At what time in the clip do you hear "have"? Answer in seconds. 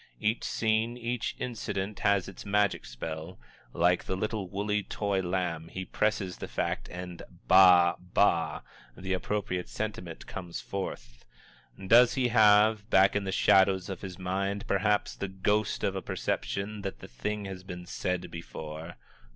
12.29-12.89